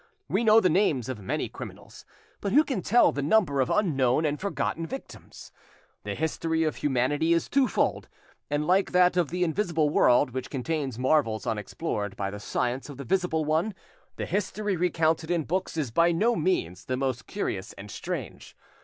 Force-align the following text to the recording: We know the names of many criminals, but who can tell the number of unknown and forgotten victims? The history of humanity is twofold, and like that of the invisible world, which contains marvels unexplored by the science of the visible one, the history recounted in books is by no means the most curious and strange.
We 0.27 0.43
know 0.43 0.59
the 0.59 0.67
names 0.67 1.09
of 1.09 1.19
many 1.21 1.47
criminals, 1.47 2.05
but 2.39 2.53
who 2.53 2.63
can 2.63 2.81
tell 2.81 3.11
the 3.11 3.21
number 3.21 3.61
of 3.61 3.69
unknown 3.69 4.25
and 4.25 4.39
forgotten 4.41 4.87
victims? 4.87 5.51
The 6.05 6.15
history 6.15 6.63
of 6.63 6.77
humanity 6.77 7.33
is 7.33 7.47
twofold, 7.47 8.09
and 8.49 8.65
like 8.65 8.93
that 8.93 9.15
of 9.15 9.29
the 9.29 9.43
invisible 9.43 9.91
world, 9.91 10.31
which 10.31 10.49
contains 10.49 10.97
marvels 10.97 11.45
unexplored 11.45 12.15
by 12.17 12.31
the 12.31 12.39
science 12.39 12.89
of 12.89 12.97
the 12.97 13.03
visible 13.03 13.45
one, 13.45 13.75
the 14.15 14.25
history 14.25 14.75
recounted 14.75 15.29
in 15.29 15.43
books 15.43 15.77
is 15.77 15.91
by 15.91 16.11
no 16.11 16.35
means 16.35 16.85
the 16.85 16.97
most 16.97 17.27
curious 17.27 17.73
and 17.73 17.91
strange. 17.91 18.57